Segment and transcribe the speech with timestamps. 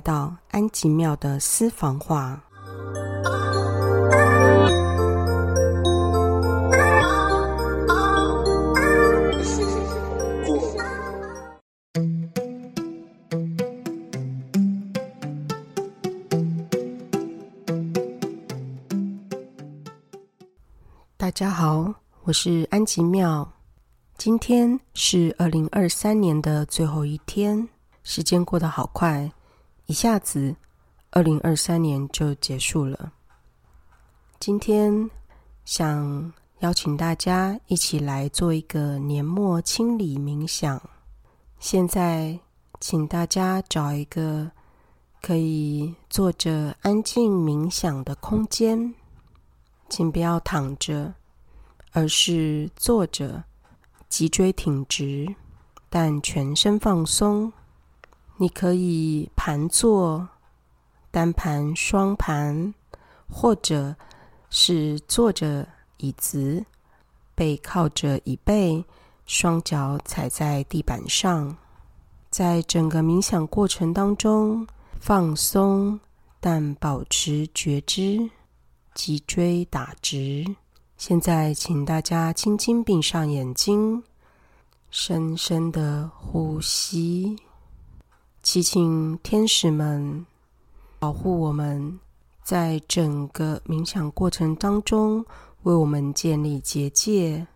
[0.00, 2.42] 来到安吉庙的私房话。
[21.18, 21.92] 大家好，
[22.22, 23.46] 我是安吉庙。
[24.16, 27.68] 今天是二零二三年的最后一天，
[28.02, 29.30] 时间过得好快，
[29.90, 30.54] 一下子
[31.10, 33.12] 二零二三年就结束了。
[34.38, 35.10] 今天
[35.64, 40.80] 想邀请大家一起来做一个年末清理冥想。
[41.58, 42.38] 现在，
[42.78, 44.48] 请大家找一个
[45.20, 48.94] 可以坐着安静冥想的空间。
[49.88, 51.12] 请不要躺着，
[51.90, 53.42] 而是坐着，
[54.08, 55.34] 脊椎挺直，
[55.88, 57.52] 但全身放松。
[58.42, 60.26] 你可以盘坐、
[61.10, 62.72] 单盘、双盘，
[63.28, 63.94] 或者
[64.48, 66.64] 是坐着椅子，
[67.34, 68.82] 背靠着椅背，
[69.26, 71.54] 双脚踩在地板上。
[72.30, 74.66] 在整个冥想过程当中，
[74.98, 76.00] 放松，
[76.40, 78.30] 但保持觉知。
[78.94, 80.46] 脊椎打直。
[80.96, 84.02] 现在，请大家轻轻闭上眼睛，
[84.90, 87.36] 深深的呼吸。
[88.42, 90.24] 祈请天使们
[90.98, 91.98] 保护我们，
[92.42, 95.24] 在整个冥想过程当中
[95.62, 97.46] 为我们建立结界。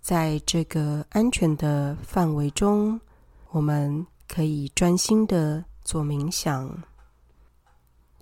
[0.00, 3.00] 在这个安全的范围中，
[3.50, 6.70] 我们可以专心的做冥想。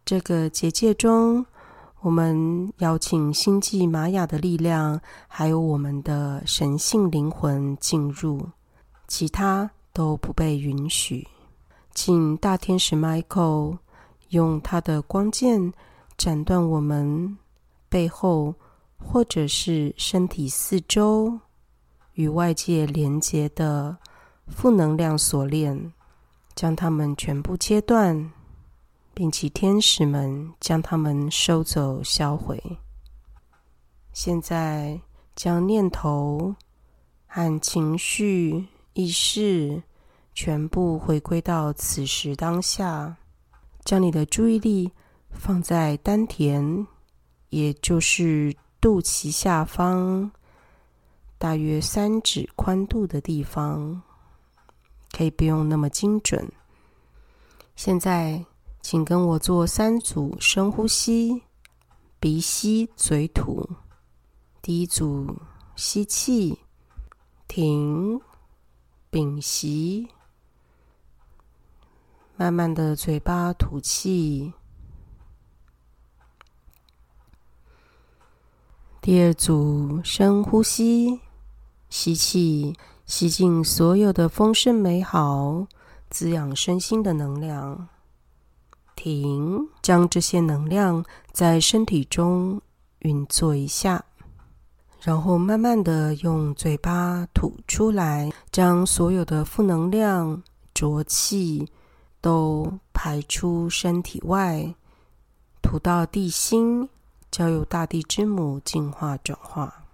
[0.05, 1.45] 这个结界中。
[2.05, 8.45] 我们邀请星际玛雅的力量，还有我们的神性灵魂进入，
[9.07, 11.25] 其他都不被允许。
[11.95, 13.79] 请大天使 Michael
[14.31, 15.73] 用他的光剑
[16.17, 17.37] 斩断我们
[17.89, 18.55] 背后
[18.99, 21.39] 或者是身体四周
[22.15, 23.97] 与外界连接的
[24.47, 25.93] 负能量锁链，
[26.55, 28.33] 将它们全部切断。
[29.15, 32.79] 并请天使们将它们收走、销毁。
[34.15, 34.99] 现在，
[35.37, 36.55] 将念头
[37.27, 39.83] 和情绪、意识
[40.35, 43.17] 全部回归到此时当下。
[43.85, 44.91] 将你的注意力
[45.31, 46.87] 放在丹田，
[47.51, 50.31] 也就是肚脐下方，
[51.39, 54.03] 大约三指宽度的地方，
[55.11, 56.51] 可以不用那么精准。
[57.77, 58.45] 现在。
[58.85, 61.41] 请跟我做三组深呼吸，
[62.19, 63.65] 鼻吸嘴吐。
[64.61, 65.41] 第一组
[65.77, 66.59] 吸气，
[67.47, 68.21] 停，
[69.11, 70.09] 屏息，
[72.37, 74.53] 慢慢的嘴巴吐气。
[79.01, 81.21] 第二组深呼吸，
[81.91, 85.67] 吸气，吸进所有的丰盛美好、
[86.09, 87.89] 滋养身心的能量。
[88.95, 92.61] 停，将这些能量在身体中
[93.01, 94.05] 运作一下，
[95.01, 100.41] 然后慢慢的用嘴巴吐出来，将所有的负能量、
[100.73, 101.69] 浊气
[102.23, 104.75] 都排出身体外，
[105.61, 106.89] 吐到地心，
[107.31, 109.85] 交由大地之母净化转化。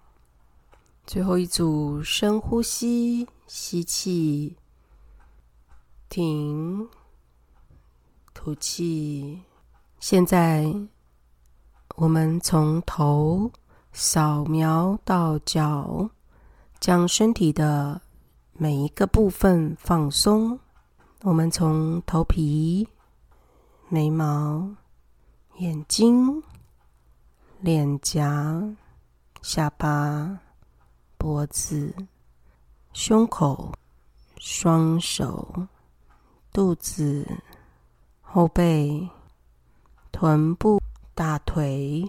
[1.06, 4.56] 最后一组深呼吸，吸气，
[6.10, 6.88] 停。
[8.34, 9.40] 吐气。
[9.98, 10.72] 现在，
[11.96, 13.50] 我们从头
[13.92, 16.10] 扫描到脚，
[16.78, 18.00] 将身体的
[18.52, 20.60] 每一个部分放松。
[21.22, 22.88] 我们从头皮、
[23.88, 24.68] 眉毛、
[25.56, 26.40] 眼睛、
[27.60, 28.62] 脸颊、
[29.42, 30.38] 下巴、
[31.16, 31.92] 脖子、
[32.92, 33.72] 胸口、
[34.38, 35.66] 双手、
[36.52, 37.26] 肚子。
[38.30, 39.08] 后背、
[40.12, 40.78] 臀部、
[41.14, 42.06] 大腿、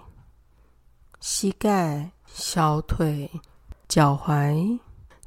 [1.21, 3.31] 膝盖、小腿、
[3.87, 4.77] 脚踝、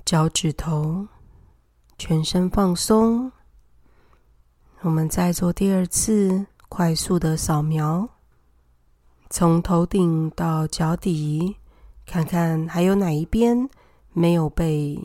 [0.05, 1.09] 脚趾头，
[1.97, 3.33] 全身放松。
[4.83, 8.09] 我们再做第二次快速的扫描，
[9.31, 11.57] 从头顶到脚底，
[12.05, 13.69] 看看还有哪一边
[14.13, 15.03] 没有被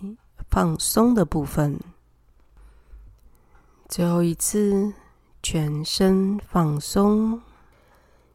[0.49, 1.79] 放松的部分。
[3.87, 4.93] 最后一次。
[5.43, 7.39] 全身放松。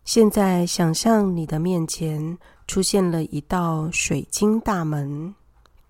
[0.02, 5.34] 现在想象你的面前出现了一道水晶大门，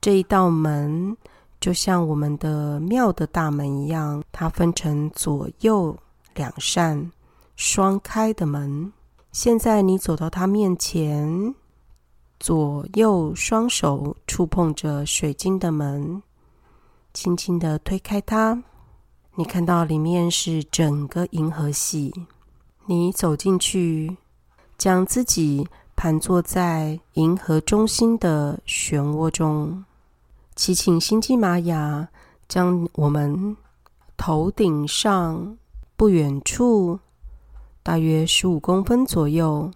[0.00, 1.16] 这一道门
[1.62, 5.96] 就像我们的庙的大门一样，它分成左右
[6.34, 7.12] 两扇
[7.54, 8.92] 双开的门。
[9.30, 11.54] 现在你走到它面前，
[12.40, 16.20] 左右双手触碰着水晶的门，
[17.14, 18.60] 轻轻的推开它。
[19.36, 22.12] 你看到里面是整个银河系。
[22.86, 24.16] 你走进去，
[24.76, 29.84] 将自己盘坐在银河中心的漩涡中。
[30.54, 32.08] 祈请星际玛雅
[32.48, 33.56] 将我们
[34.16, 35.56] 头顶上
[35.96, 37.00] 不远处。
[37.82, 39.70] 大约十五公分左右，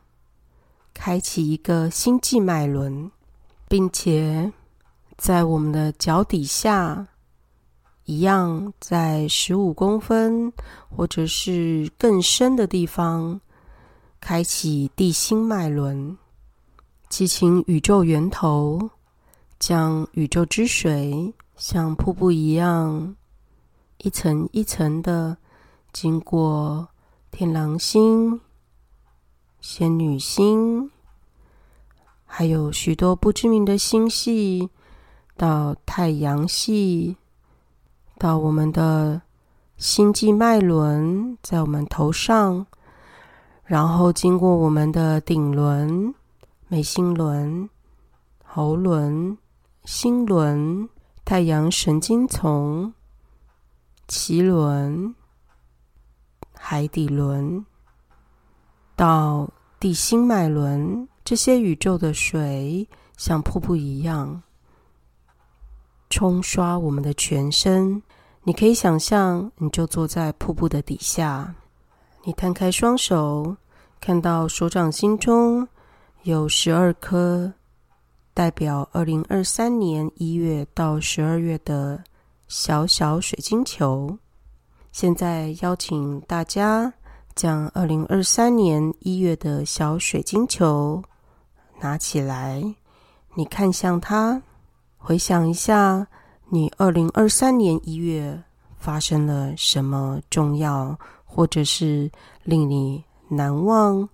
[0.95, 3.11] 开启一个星际脉轮，
[3.69, 4.53] 并且
[5.17, 7.09] 在我们的脚底下，
[8.05, 10.53] 一样在十五公分
[10.89, 13.41] 或者是更深的地方，
[14.21, 16.17] 开启地心脉轮，
[17.09, 18.91] 激请宇宙源头
[19.59, 23.17] 将宇宙之水像瀑布一样，
[23.99, 25.37] 一层一层的
[25.93, 26.89] 经过。
[27.33, 28.41] 天狼星、
[29.61, 30.91] 仙女星，
[32.25, 34.71] 还有许多不知名的星系，
[35.37, 37.19] 到太阳系，
[38.17, 39.21] 到我们的
[39.77, 42.67] 星际脉轮，在我们头上，
[43.65, 46.15] 然后经过我们的顶轮、
[46.69, 47.69] 眉心轮、
[48.43, 49.37] 喉轮、
[49.87, 50.89] 心轮、
[51.25, 52.93] 太阳神经丛、
[54.09, 55.15] 脐轮。
[56.59, 57.65] 海底轮
[58.97, 59.49] 到
[59.79, 64.43] 地心脉轮，这些宇宙的水像瀑布一样
[66.11, 68.03] 冲刷我们的全身。
[68.43, 71.55] 你可以想象，你就坐在瀑布的底下，
[72.25, 73.57] 你摊开双手，
[74.01, 75.69] 看到手掌心中
[76.25, 77.53] 有十二颗
[78.37, 82.05] 代表二零二三年一月到十二月的
[82.49, 84.19] 小小水晶球。
[84.93, 86.93] 现在邀请大家
[87.35, 91.03] 将二零二三年一月的小水晶球
[91.81, 92.63] 拿起来，
[93.37, 94.43] 你看向它，
[94.99, 96.07] 回想一下
[96.51, 98.39] 你二零二三年一月
[98.77, 100.95] 发生了什么重要
[101.25, 102.11] 或者是
[102.45, 104.07] 令你难忘、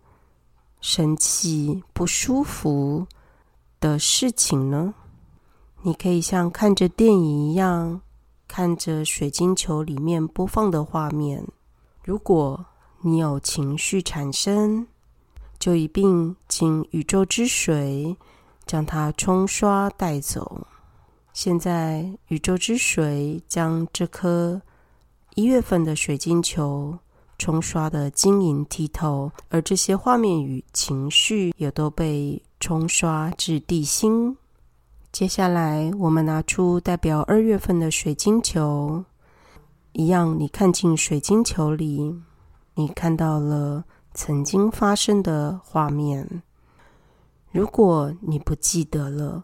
[0.81, 3.05] 生气、不舒服
[3.83, 4.95] 的事情呢？
[5.83, 8.01] 你可以像看着电影一样。
[8.47, 11.43] 看着水晶球里面播放的画面，
[12.05, 12.67] 如果
[13.01, 14.87] 你有情绪产生，
[15.59, 18.15] 就一并请宇宙之水
[18.67, 20.67] 将它冲刷带走。
[21.33, 24.61] 现在，宇宙之水将这颗
[25.35, 26.99] 一月份的水晶球
[27.43, 34.37] 冲刷的晶莹剔透，而这些画面与情绪也都被冲刷至地心。
[35.11, 39.05] 接下来，我们拿出代表二月份的水晶球，
[39.91, 42.15] 一样，你看进水晶球里，
[42.77, 43.83] 你看到了
[44.15, 46.45] 曾经发生的画面。
[47.51, 49.43] 如果你不记得了，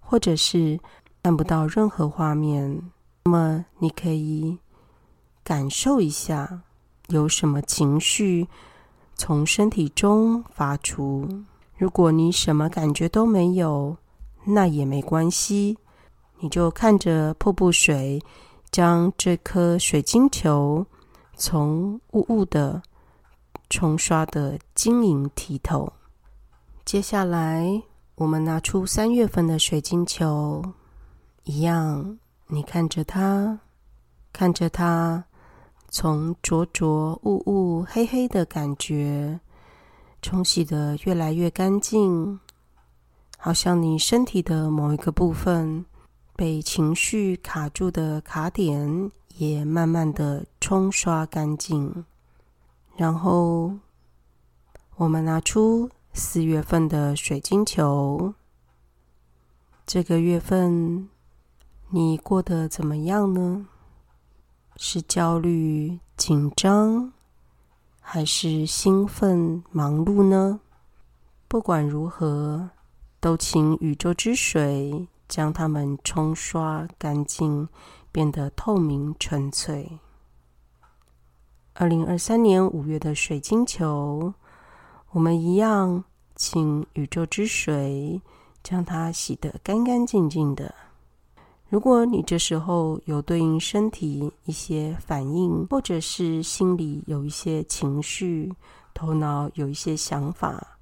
[0.00, 0.78] 或者是
[1.22, 2.90] 看不到任何画面，
[3.24, 4.58] 那么你可以
[5.42, 6.60] 感受一下
[7.08, 8.46] 有什么情绪
[9.14, 11.28] 从身体中发出。
[11.76, 13.96] 如果你什么感觉都没有，
[14.44, 15.76] 那也没关系，
[16.40, 18.20] 你就看着瀑布水
[18.70, 20.86] 将这颗水晶球
[21.36, 22.82] 从雾雾的
[23.70, 25.92] 冲刷的晶莹剔透。
[26.84, 27.82] 接下来，
[28.16, 30.64] 我们拿出三月份的水晶球，
[31.44, 32.18] 一样，
[32.48, 33.60] 你看着它，
[34.32, 35.24] 看着它
[35.88, 39.40] 从浊浊雾雾黑黑的感觉
[40.20, 42.38] 冲洗的越来越干净。
[43.40, 45.84] 好像你身体的某一个部分
[46.34, 52.04] 被情绪卡住的卡点，也慢慢的冲刷干净。
[52.96, 53.72] 然后，
[54.96, 58.34] 我们拿出四月份的水晶球。
[59.86, 61.08] 这个月份
[61.90, 63.68] 你过得怎么样呢？
[64.78, 67.12] 是焦虑、紧张，
[68.00, 70.60] 还是兴奋、忙碌呢？
[71.46, 72.70] 不管如何。
[73.20, 77.68] 都请宇宙之水将它们冲刷干净，
[78.12, 79.98] 变得透明纯粹。
[81.72, 84.32] 二零二三年五月的水晶球，
[85.10, 86.04] 我们一样，
[86.36, 88.22] 请宇宙之水
[88.62, 90.72] 将它洗得干干净净的。
[91.68, 98.50] 如果你这时候有对应身体一些反应，或者是心里有一些情绪，
[98.94, 100.78] 头脑有一些想法，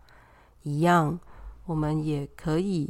[0.62, 1.18] 一样。
[1.64, 2.88] 我们也可以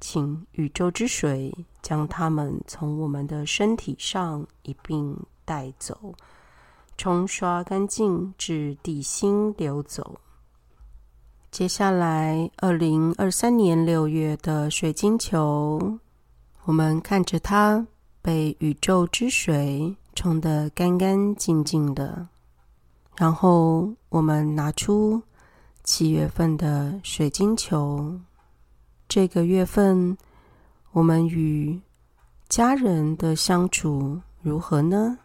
[0.00, 6.14] 请宇宙之水将它们从我们的身体上一并带走，
[6.96, 10.18] 冲刷干净，至地心流走。
[11.50, 15.98] 接下来，二零二三年六月的水晶球，
[16.70, 17.84] 我们看着它
[18.22, 22.28] 被宇宙之水冲得干干净净的。
[23.16, 25.20] 然后，我们拿出
[25.82, 28.20] 七月份的水晶球。
[29.08, 30.16] 这个月份，
[30.92, 31.76] 我们与
[32.48, 35.18] 家人的相处如何呢？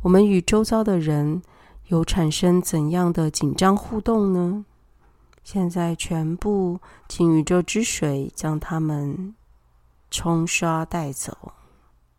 [0.00, 1.42] 我们与周遭的人
[1.88, 4.64] 有产生怎样的紧张互动呢？
[5.44, 6.80] 现在全部
[7.10, 9.34] 请宇宙之水将它们
[10.10, 11.52] 冲刷带走。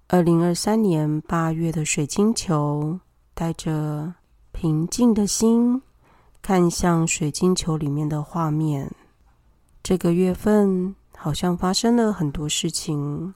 [0.07, 2.99] 二零二三年八月的水晶球，
[3.33, 4.13] 带着
[4.51, 5.81] 平静的心，
[6.41, 8.91] 看向水晶球里面的画面。
[9.83, 13.33] 这个月份好像发生了很多事情。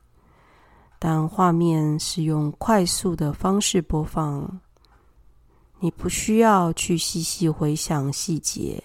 [1.05, 4.61] 但画面是用快速的方式播放，
[5.81, 8.81] 你不需要去细细回想细节，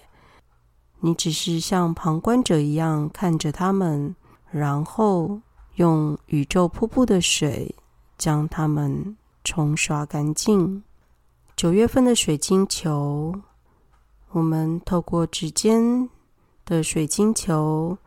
[0.99, 4.13] 你只是像旁观者一样看着他们，
[4.51, 5.39] 然后
[5.79, 7.73] 用宇宙瀑布的水
[8.17, 10.83] 将它们冲刷干净。
[11.55, 13.33] 九月份的水晶球，
[14.31, 16.09] 我们透过指尖
[16.65, 17.97] 的水晶球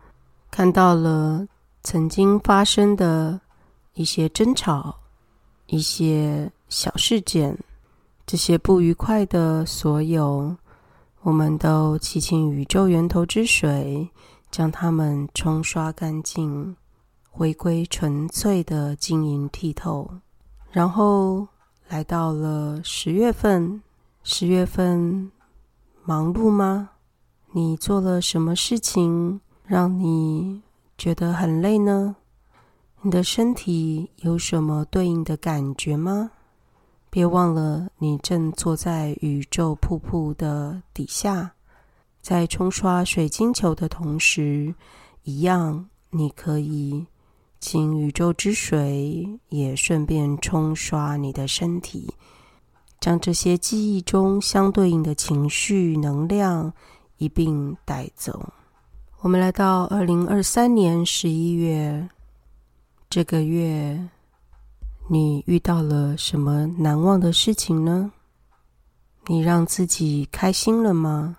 [0.50, 1.46] 看到了
[1.82, 3.40] 曾经发生的。
[3.94, 5.00] 一些争吵，
[5.66, 7.54] 一些小事件，
[8.24, 10.56] 这些不愉快的所有，
[11.20, 14.08] 我们都祈请宇宙源头之水
[14.50, 16.74] 将它们冲刷干净，
[17.34, 20.08] 回归纯粹的晶莹剔透。
[20.70, 21.48] 然后
[21.88, 23.82] 来到了十月份，
[24.22, 25.32] 十月份
[26.04, 26.90] 忙碌吗？
[27.52, 30.62] 你做了什么事情让你
[30.98, 32.14] 觉得很累呢？
[33.00, 36.30] 你的身体有什么对应的感觉吗？
[37.10, 41.52] 别忘了，你正坐在宇宙瀑布的底下，
[42.20, 44.74] 在冲刷水晶球的同时，
[45.24, 47.06] 一样，你可以
[47.62, 52.12] 请宇宙之水也顺便冲刷你的身体，
[52.98, 56.72] 将这些记忆中相对应的情绪能量
[57.18, 58.52] 一并带走。
[59.20, 62.08] 我们来到二零二三年十一月。
[63.08, 64.08] 这个月，
[65.08, 68.10] 你遇到了什么难忘的事情呢？
[69.28, 71.36] 你让自己开心了吗？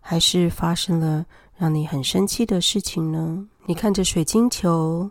[0.00, 1.26] 还是发生了
[1.58, 3.46] 让你很生气的事情呢？
[3.66, 5.10] 你看着水晶球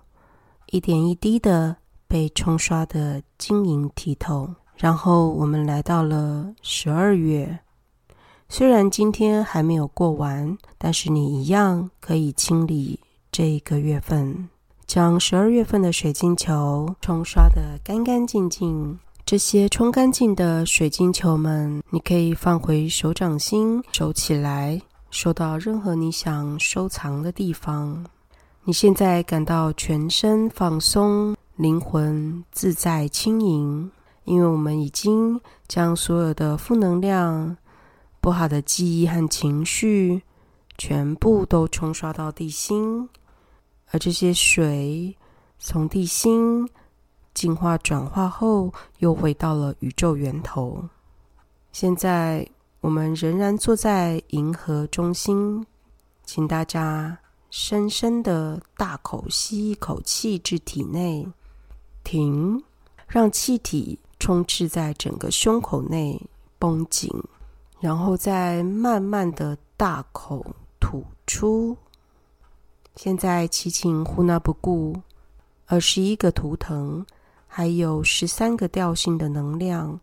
[0.74, 1.76] 一点一滴的
[2.08, 7.60] 被冲刷的晶莹剔透，然后我们来到了十二月。
[8.50, 13.00] 虽然今天还没有过完，但是你一样可以清理
[13.32, 14.50] 这一个月份。
[14.88, 18.98] 将十二月份的水晶球冲刷的干干净净。
[19.28, 28.04] 这些冲干净的水晶球们，你可以放回手掌心，收起来，收到任何你想收藏的地方。
[28.66, 33.92] 你现在感到全身放松，灵魂自在轻盈，
[34.24, 37.58] 因为我们已经将所有的负能量、
[38.22, 40.22] 不好的记忆和情绪，
[40.78, 43.10] 全部都冲刷到地心。
[43.92, 45.14] 而这些水
[45.60, 46.66] 从地心
[47.34, 50.82] 净化转化后，又回到了宇宙源头。
[51.74, 52.48] 现在
[52.80, 55.66] 我们仍然坐在银河中心，
[56.24, 57.20] 请大家
[57.56, 61.24] 深深的大口吸一口气至体内，
[62.04, 62.60] 停，
[63.06, 66.20] 让气体充斥在整个胸口内
[66.58, 67.12] 绷紧，
[67.80, 70.44] 然后再慢慢的大口
[70.80, 71.78] 吐出。
[72.96, 75.00] 现在祈请呼纳不顾
[75.68, 77.06] 二十一个图腾，
[77.46, 80.00] 还有十三个调性的能量，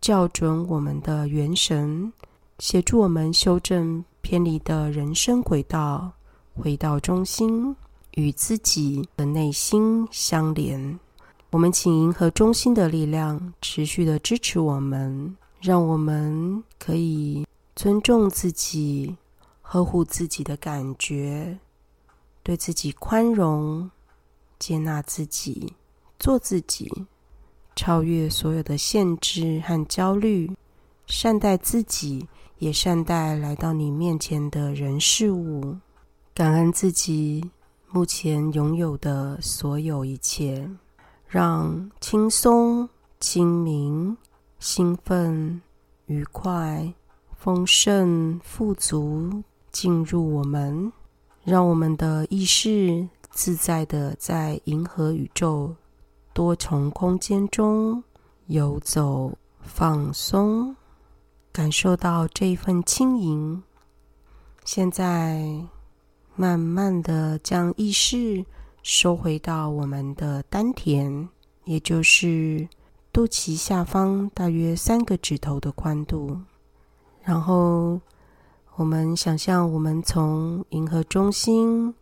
[0.00, 2.12] 校准我们的元神，
[2.60, 6.12] 协助我们修正偏离的人生轨道，
[6.54, 7.74] 回到中心，
[8.14, 10.98] 与自己的内心相连。
[11.50, 17.46] 我们请银河中心的力量持续的支持我们，让我们可以
[17.76, 19.16] 尊重自己，
[19.62, 21.58] 呵护自己的感觉。
[22.42, 23.90] 对自己宽容，
[24.58, 25.72] 接纳自己，
[26.18, 26.90] 做自己，
[27.74, 30.50] 超越所有的限制和焦虑，
[31.06, 35.76] 善待自己，也善待来到你面前的人事物，
[36.34, 37.48] 感恩自己
[37.92, 40.68] 目前拥有的所有一切，
[41.28, 42.88] 让轻松、
[43.20, 44.16] 清明、
[44.58, 45.62] 兴奋、
[46.06, 46.92] 愉快、
[47.36, 50.92] 丰盛、富足进入我们。
[51.44, 55.76] 让我们的意识自在的在银河宇宙
[56.32, 58.02] 多重空间中
[58.46, 60.74] 游走、放松，
[61.52, 63.62] 感受到这份轻盈。
[64.64, 65.62] 现在，
[66.36, 68.44] 慢慢的将意识
[68.82, 71.28] 收回到我们的丹田，
[71.64, 72.68] 也就是
[73.12, 76.36] 肚脐下方大约三个指头的宽度。
[77.22, 78.00] 然后，
[78.74, 81.94] 我们想象我们从银河中心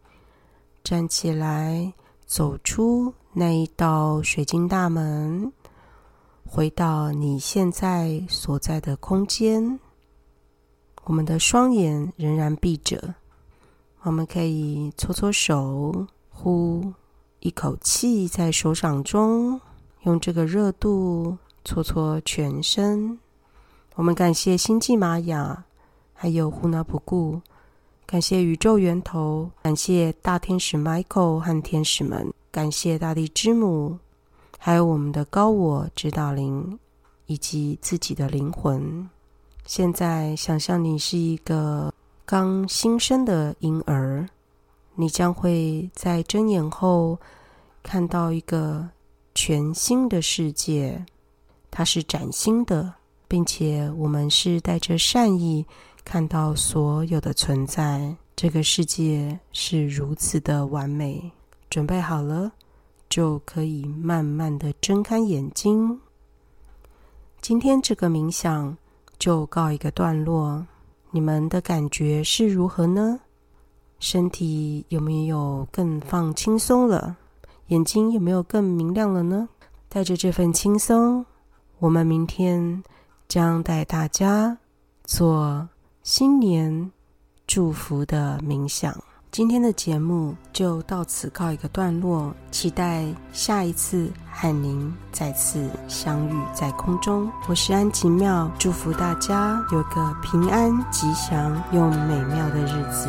[0.82, 1.92] 站起来，
[2.24, 5.52] 走出那一道水晶大门，
[6.46, 9.78] 回到你现在所在的空间。
[11.04, 13.14] 我们的双眼仍然闭着，
[14.04, 16.92] 我们可以搓搓手，呼
[17.38, 19.60] 一口气在手掌中，
[20.02, 23.16] 用这个热度搓搓全身。
[23.94, 25.64] 我们感谢星际玛雅，
[26.12, 27.40] 还有呼纳普固，
[28.04, 33.98] 感谢宇宙源头，感谢大天使 Michael 和天使们，感谢大地之母，
[34.58, 36.76] 还有我们的高我指导灵，
[37.26, 39.08] 以及自己的灵魂。
[39.64, 41.94] 现在想象你是一个
[42.32, 44.26] 刚新生的婴儿，
[44.94, 47.18] 你将会在睁眼后
[47.82, 48.88] 看到一个
[49.34, 51.04] 全新的世界，
[51.70, 52.94] 它是崭新的，
[53.28, 55.66] 并且我们是带着善意
[56.06, 58.16] 看到所有的存在。
[58.34, 61.30] 这个世界是如此的完美，
[61.68, 62.50] 准备好了
[63.10, 66.00] 就可以慢慢的睁开眼睛。
[67.42, 68.74] 今天这个冥想。
[69.18, 70.66] 就告一个段落，
[71.14, 73.20] 你们的感觉是如何呢？
[74.00, 77.18] 身体有没有更放轻松了？
[77.66, 79.46] 眼睛有没有更明亮了呢？
[79.90, 81.26] 带着这份轻松，
[81.80, 82.82] 我们明天
[83.28, 84.56] 将带大家
[85.04, 85.68] 做
[86.02, 86.90] 新年
[87.46, 88.98] 祝福的冥想。
[89.32, 97.32] 今天的节目就到此告一个段落，期待下一次和您再次相遇在空中。
[97.48, 103.08] 我是安吉妙，祝福大家有个平安、吉祥又美妙的日子。